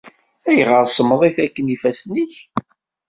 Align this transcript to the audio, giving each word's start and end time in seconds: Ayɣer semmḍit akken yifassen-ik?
Ayɣer 0.49 0.85
semmḍit 0.87 1.37
akken 1.45 1.71
yifassen-ik? 1.71 2.35